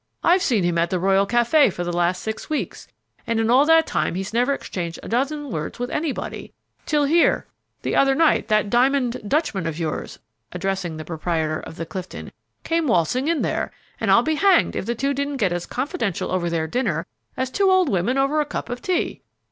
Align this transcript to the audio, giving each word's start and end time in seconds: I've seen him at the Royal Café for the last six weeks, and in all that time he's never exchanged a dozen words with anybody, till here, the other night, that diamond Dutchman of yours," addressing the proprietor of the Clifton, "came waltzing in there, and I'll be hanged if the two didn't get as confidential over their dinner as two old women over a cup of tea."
I've 0.23 0.41
seen 0.41 0.63
him 0.63 0.79
at 0.79 0.89
the 0.89 0.97
Royal 0.97 1.27
Café 1.27 1.71
for 1.71 1.83
the 1.83 1.93
last 1.95 2.23
six 2.23 2.49
weeks, 2.49 2.87
and 3.27 3.39
in 3.39 3.51
all 3.51 3.65
that 3.67 3.85
time 3.85 4.15
he's 4.15 4.33
never 4.33 4.51
exchanged 4.51 4.97
a 5.03 5.07
dozen 5.07 5.51
words 5.51 5.77
with 5.77 5.91
anybody, 5.91 6.53
till 6.87 7.03
here, 7.03 7.45
the 7.83 7.95
other 7.95 8.15
night, 8.15 8.47
that 8.47 8.71
diamond 8.71 9.17
Dutchman 9.27 9.67
of 9.67 9.77
yours," 9.77 10.17
addressing 10.53 10.97
the 10.97 11.05
proprietor 11.05 11.59
of 11.59 11.75
the 11.75 11.85
Clifton, 11.85 12.31
"came 12.63 12.87
waltzing 12.87 13.27
in 13.27 13.43
there, 13.43 13.69
and 13.99 14.09
I'll 14.09 14.23
be 14.23 14.33
hanged 14.33 14.75
if 14.75 14.87
the 14.87 14.95
two 14.95 15.13
didn't 15.13 15.37
get 15.37 15.53
as 15.53 15.67
confidential 15.67 16.31
over 16.31 16.49
their 16.49 16.65
dinner 16.65 17.05
as 17.37 17.51
two 17.51 17.69
old 17.69 17.87
women 17.87 18.17
over 18.17 18.41
a 18.41 18.45
cup 18.45 18.69
of 18.71 18.81
tea." 18.81 19.21